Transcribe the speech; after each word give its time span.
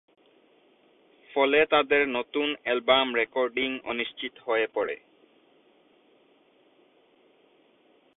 ফলে 1.31 1.59
তাদের 1.65 2.01
নতুন 2.07 2.55
অ্যালবাম 2.63 3.07
রেকর্ডিং 3.15 3.69
অনিশ্চিত 3.83 4.33
হয়ে 4.45 4.67
পড়ে। 4.67 4.95